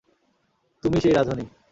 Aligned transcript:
তুমিই 0.83 1.01
সেই 1.03 1.13
রাধুনি। 1.13 1.45